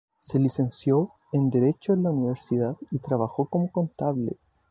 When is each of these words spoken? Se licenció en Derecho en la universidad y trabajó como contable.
Se 0.19 0.39
licenció 0.39 1.11
en 1.31 1.51
Derecho 1.51 1.93
en 1.93 2.01
la 2.01 2.09
universidad 2.09 2.75
y 2.89 2.97
trabajó 2.97 3.45
como 3.45 3.71
contable. 3.71 4.39